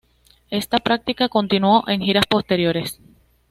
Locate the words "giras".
2.01-2.25